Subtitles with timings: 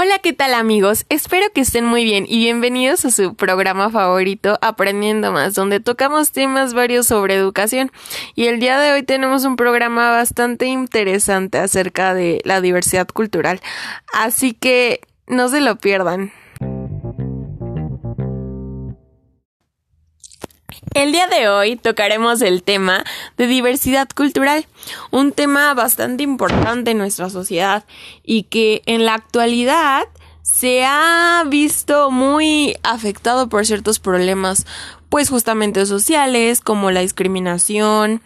[0.00, 1.06] Hola, ¿qué tal amigos?
[1.08, 6.30] Espero que estén muy bien y bienvenidos a su programa favorito Aprendiendo más, donde tocamos
[6.30, 7.90] temas varios sobre educación.
[8.36, 13.60] Y el día de hoy tenemos un programa bastante interesante acerca de la diversidad cultural,
[14.14, 16.30] así que no se lo pierdan.
[20.94, 23.04] El día de hoy tocaremos el tema
[23.36, 24.66] de diversidad cultural,
[25.10, 27.84] un tema bastante importante en nuestra sociedad
[28.24, 30.06] y que en la actualidad
[30.42, 34.66] se ha visto muy afectado por ciertos problemas,
[35.08, 38.22] pues justamente sociales, como la discriminación,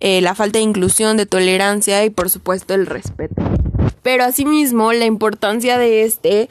[0.00, 3.42] eh, la falta de inclusión, de tolerancia y por supuesto el respeto.
[4.02, 6.48] Pero asimismo la importancia de este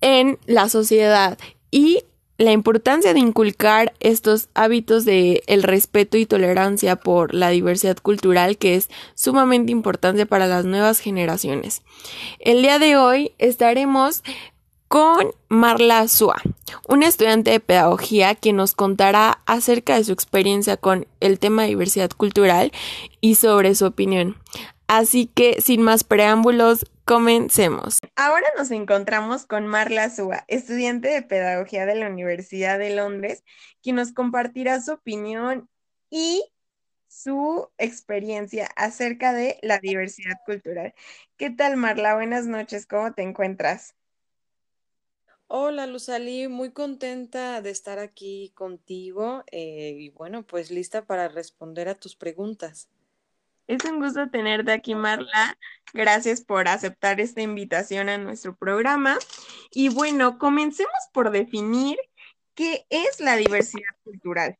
[0.00, 1.38] en la sociedad
[1.70, 2.02] y
[2.38, 8.56] la importancia de inculcar estos hábitos de el respeto y tolerancia por la diversidad cultural
[8.56, 11.82] que es sumamente importante para las nuevas generaciones.
[12.38, 14.22] El día de hoy estaremos
[14.86, 16.40] con Marla Sua,
[16.86, 21.68] una estudiante de pedagogía que nos contará acerca de su experiencia con el tema de
[21.68, 22.72] diversidad cultural
[23.20, 24.36] y sobre su opinión.
[24.86, 28.00] Así que, sin más preámbulos, comencemos.
[28.16, 33.44] Ahora nos encontramos con Marla Súa, estudiante de Pedagogía de la Universidad de Londres,
[33.82, 35.70] quien nos compartirá su opinión
[36.10, 36.44] y
[37.08, 40.92] su experiencia acerca de la diversidad cultural.
[41.38, 42.14] ¿Qué tal, Marla?
[42.14, 43.94] Buenas noches, ¿cómo te encuentras?
[45.46, 51.88] Hola, Luzali, muy contenta de estar aquí contigo eh, y bueno, pues lista para responder
[51.88, 52.90] a tus preguntas.
[53.68, 55.58] Es un gusto tenerte aquí, Marla.
[55.92, 59.18] Gracias por aceptar esta invitación a nuestro programa.
[59.70, 61.98] Y bueno, comencemos por definir
[62.54, 64.56] qué es la diversidad cultural.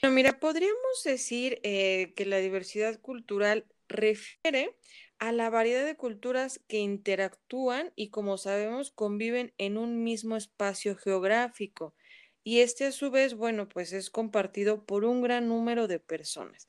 [0.00, 4.74] Bueno, mira, podríamos decir eh, que la diversidad cultural refiere
[5.18, 10.96] a la variedad de culturas que interactúan y, como sabemos, conviven en un mismo espacio
[10.96, 11.94] geográfico.
[12.42, 16.68] Y este, a su vez, bueno, pues es compartido por un gran número de personas.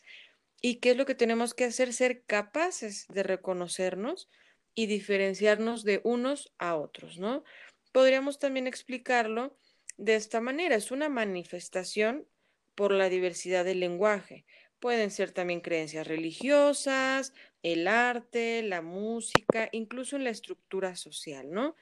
[0.61, 1.93] ¿Y qué es lo que tenemos que hacer?
[1.93, 4.29] Ser capaces de reconocernos
[4.73, 7.43] y diferenciarnos de unos a otros, ¿no?
[7.91, 9.57] Podríamos también explicarlo
[9.97, 10.75] de esta manera.
[10.75, 12.27] Es una manifestación
[12.75, 14.45] por la diversidad del lenguaje.
[14.79, 21.75] Pueden ser también creencias religiosas, el arte, la música, incluso en la estructura social, ¿no?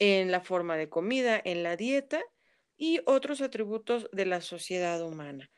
[0.00, 2.20] En la forma de comida, en la dieta
[2.76, 5.50] y otros atributos de la sociedad humana.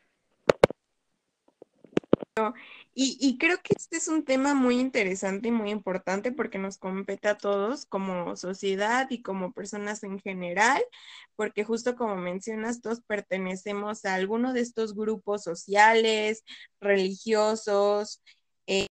[2.95, 7.29] Y, creo que este es un tema muy interesante y muy importante porque nos compete
[7.29, 10.83] a todos como sociedad y como personas en general,
[11.37, 16.45] porque justo como mencionas, todos pertenecemos a alguno de estos grupos sociales,
[16.81, 18.23] religiosos,
[18.67, 18.87] eh,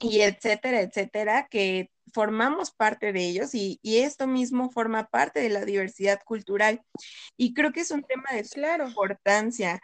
[0.00, 5.64] y etcétera, etcétera, que formamos parte de ellos y, esto mismo forma parte de la
[5.64, 6.82] diversidad cultural.
[7.36, 8.88] Y creo que es un tema de claro.
[8.88, 9.80] importancia.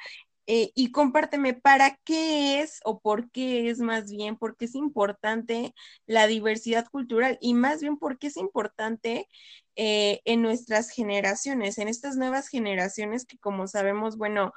[0.46, 4.36] Eh, y compárteme, ¿para qué es o por qué es más bien?
[4.36, 5.74] ¿Por qué es importante
[6.06, 7.38] la diversidad cultural?
[7.40, 9.28] Y más bien, ¿por qué es importante
[9.76, 14.52] eh, en nuestras generaciones, en estas nuevas generaciones que como sabemos, bueno,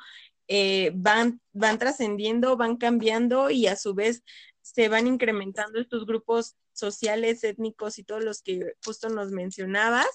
[0.47, 4.23] eh, van, van trascendiendo, van cambiando y a su vez
[4.61, 10.07] se van incrementando estos grupos sociales, étnicos y todos los que justo nos mencionabas.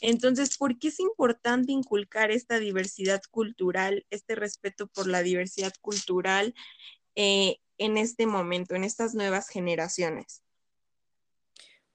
[0.00, 6.54] Entonces, ¿por qué es importante inculcar esta diversidad cultural, este respeto por la diversidad cultural
[7.14, 10.42] eh, en este momento, en estas nuevas generaciones?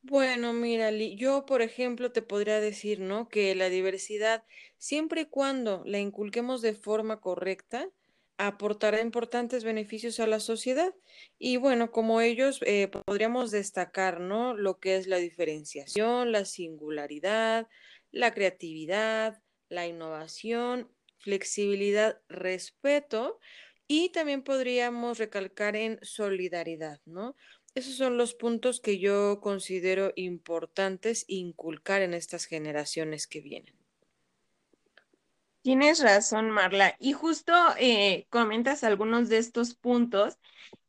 [0.01, 3.27] Bueno, mira, yo, por ejemplo, te podría decir, ¿no?
[3.27, 4.43] Que la diversidad,
[4.77, 7.89] siempre y cuando la inculquemos de forma correcta,
[8.37, 10.93] aportará importantes beneficios a la sociedad.
[11.39, 14.55] Y bueno, como ellos eh, podríamos destacar, ¿no?
[14.55, 17.67] Lo que es la diferenciación, la singularidad,
[18.11, 23.39] la creatividad, la innovación, flexibilidad, respeto
[23.87, 27.35] y también podríamos recalcar en solidaridad, ¿no?
[27.75, 33.84] Esos son los puntos que yo considero importantes inculcar en estas generaciones que vienen.
[35.65, 36.95] Tienes razón, Marla.
[36.99, 40.37] Y justo eh, comentas algunos de estos puntos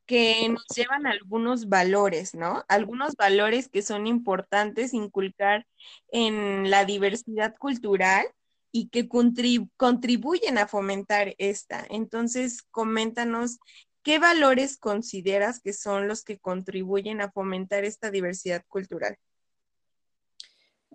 [0.04, 2.62] que nos llevan a algunos valores, ¿no?
[2.68, 5.66] Algunos valores que son importantes inculcar
[6.08, 8.26] en la diversidad cultural
[8.70, 11.86] y que contribuyen a fomentar esta.
[11.88, 13.58] Entonces, coméntanos
[14.02, 19.16] qué valores consideras que son los que contribuyen a fomentar esta diversidad cultural.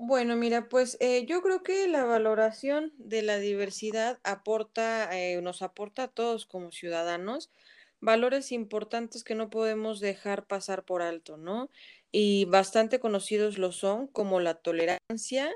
[0.04, 5.62] Bueno, mira, pues eh, yo creo que la valoración de la diversidad aporta, eh, nos
[5.62, 7.52] aporta a todos como ciudadanos
[8.00, 11.70] valores importantes que no podemos dejar pasar por alto, ¿no?
[12.12, 15.54] y bastante conocidos lo son como la tolerancia,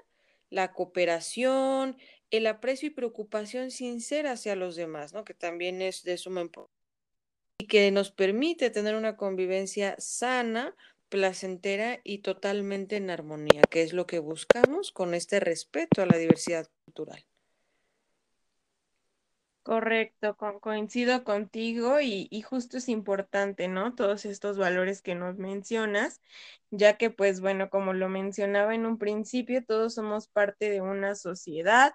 [0.52, 1.98] la cooperación,
[2.30, 5.26] el aprecio y preocupación sincera hacia los demás, ¿no?
[5.26, 6.76] Que también es de suma importancia
[7.58, 10.76] y que nos permite tener una convivencia sana,
[11.16, 16.18] placentera y totalmente en armonía, que es lo que buscamos con este respeto a la
[16.18, 17.26] diversidad cultural.
[19.64, 23.96] Correcto, coincido contigo y, y, justo es importante, ¿no?
[23.96, 26.22] Todos estos valores que nos mencionas,
[26.70, 31.16] ya que pues bueno, como lo mencionaba en un principio, todos somos parte de una
[31.16, 31.94] sociedad,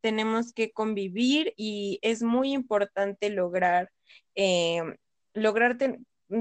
[0.00, 3.90] tenemos que convivir y es muy importante lograr,
[4.36, 4.80] eh,
[5.32, 5.76] lograr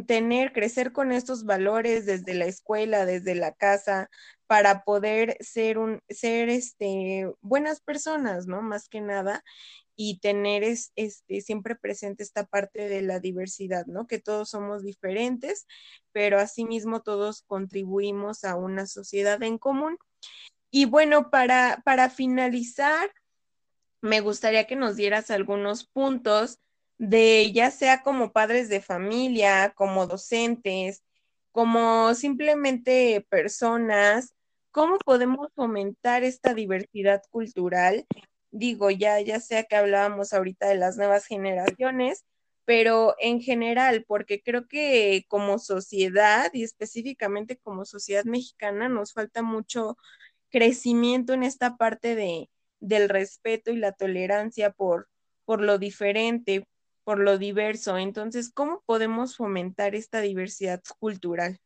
[0.02, 4.10] tener, crecer con estos valores desde la escuela, desde la casa,
[4.48, 8.62] para poder ser un, ser este, buenas personas, ¿no?
[8.62, 9.44] Más que nada
[9.96, 14.08] y tener este, siempre presente esta parte de la diversidad, ¿no?
[14.08, 15.68] Que todos somos diferentes,
[16.12, 19.98] pero asimismo todos contribuimos a una sociedad en común.
[20.72, 23.12] Y bueno, para, para finalizar,
[24.02, 26.60] me gustaría que nos dieras algunos puntos
[27.08, 31.04] de ya sea como padres de familia, como docentes,
[31.52, 34.34] como simplemente personas,
[34.72, 38.06] cómo podemos fomentar esta diversidad cultural
[38.54, 42.24] digo, ya, ya sea que hablábamos ahorita de las nuevas generaciones,
[42.66, 49.42] pero en general, porque creo que como sociedad y específicamente como sociedad mexicana nos falta
[49.42, 49.98] mucho
[50.50, 52.50] crecimiento en esta parte de,
[52.80, 55.10] del respeto y la tolerancia por,
[55.46, 56.68] por lo diferente,
[57.04, 57.98] por lo diverso.
[57.98, 61.60] Entonces, ¿cómo podemos fomentar esta diversidad cultural?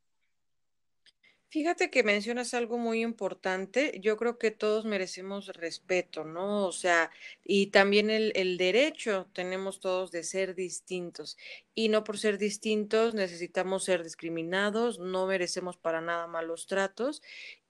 [1.50, 4.00] Fíjate que mencionas algo muy importante.
[4.01, 6.66] Yo creo que todos merecemos respeto, ¿no?
[6.66, 7.10] O sea,
[7.42, 11.38] y también el, el, derecho tenemos todos de ser distintos.
[11.74, 17.22] Y no por ser distintos necesitamos ser discriminados, no merecemos para nada malos tratos.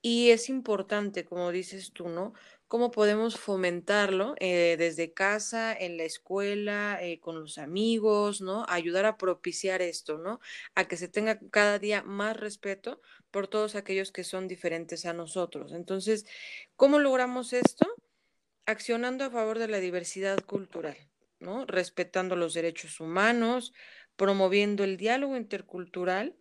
[0.01, 2.33] Y es importante, como dices tú, ¿no?
[2.67, 8.65] Cómo podemos fomentarlo eh, desde casa, en la escuela, eh, con los amigos, ¿no?
[8.67, 10.39] Ayudar a propiciar esto, ¿no?
[10.75, 15.13] A que se tenga cada día más respeto por todos aquellos que son diferentes a
[15.13, 15.71] nosotros.
[15.73, 16.25] Entonces,
[16.75, 17.87] ¿cómo logramos esto?
[18.65, 20.97] Accionando a favor de la diversidad cultural,
[21.39, 21.65] ¿no?
[21.65, 23.73] Respetando los derechos humanos,
[24.17, 26.35] promoviendo el diálogo intercultural,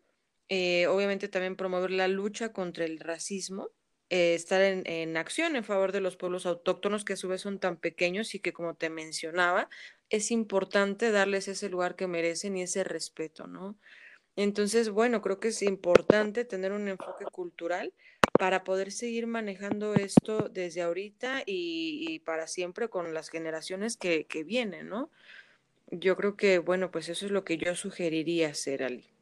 [0.49, 3.70] eh, obviamente también promover la lucha contra el racismo
[4.11, 7.58] eh, estar en, acción en favor de los pueblos autóctonos que a su vez son
[7.58, 9.69] tan pequeños y que como te mencionaba,
[10.11, 13.76] es importante darles ese lugar que merecen y ese respeto, ¿no?
[14.37, 17.93] Entonces, bueno, creo que es importante tener un enfoque cultural
[18.38, 24.26] para poder seguir manejando esto desde ahorita y, y para siempre con las generaciones que,
[24.26, 25.11] que vienen, ¿no?
[25.91, 29.15] Yo creo que, bueno, pues eso es lo que yo sugeriría hacer, Ali.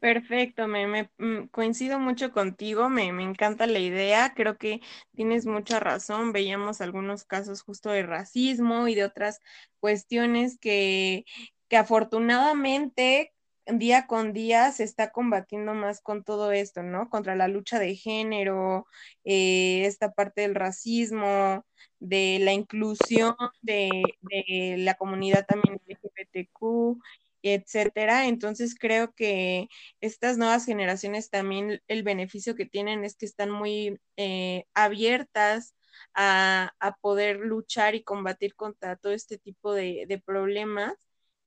[0.00, 4.80] Perfecto, me, mm, coincido mucho contigo, me, me, encanta la idea, creo que
[5.14, 9.40] tienes mucha razón, veíamos algunos casos justo de racismo y de otras
[9.78, 11.26] cuestiones que,
[11.68, 13.34] que afortunadamente
[13.66, 17.10] día con día se está combatiendo más con todo esto, ¿no?
[17.10, 18.86] Contra la lucha de género,
[19.24, 21.66] eh, esta parte del racismo,
[21.98, 26.98] de la inclusión de, de la comunidad también LGBTQ
[27.42, 28.26] etcétera.
[28.26, 29.68] Entonces creo que
[30.00, 35.74] estas nuevas generaciones también el beneficio que tienen es que están muy eh, abiertas
[36.14, 40.94] a, a, poder luchar y combatir contra todo este tipo de, de problemas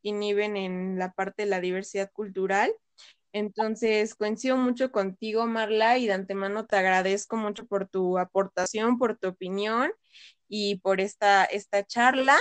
[0.02, 2.74] que inhiben en la parte de la diversidad cultural.
[3.34, 9.18] Entonces, coincido mucho contigo, Marla, y de antemano te agradezco mucho por tu aportación, por
[9.18, 9.92] tu opinión
[10.48, 12.38] y por esta, esta charla.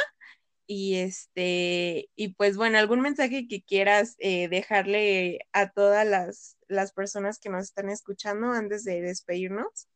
[0.75, 6.93] Y este, y pues bueno, algún mensaje que quieras eh, dejarle a todas las, las
[6.93, 9.87] personas que nos están escuchando antes de despedirnos.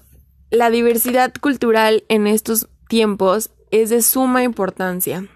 [0.52, 5.28] la diversidad cultural en estos tiempos es de suma importancia.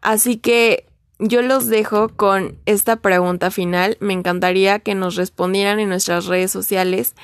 [0.00, 3.96] Así que yo los dejo con esta pregunta final.
[4.00, 7.14] Me encantaría que nos respondieran en nuestras redes sociales.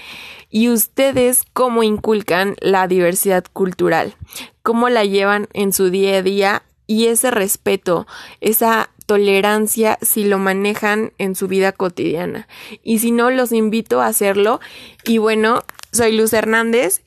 [0.50, 4.16] ¿Y ustedes cómo inculcan la diversidad cultural?
[4.62, 6.62] ¿Cómo la llevan en su día a día?
[6.86, 8.06] Y ese respeto,
[8.40, 12.48] esa tolerancia si lo manejan en su vida cotidiana.
[12.82, 14.60] Y si no, los invito a hacerlo.
[15.04, 17.02] Y bueno, soy Luz Hernández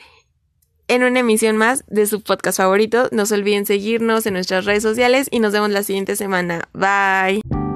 [0.87, 3.09] en una emisión más de su podcast favorito.
[3.11, 6.69] No se olviden seguirnos en nuestras redes sociales y nos vemos la siguiente semana.
[6.73, 7.66] Bye.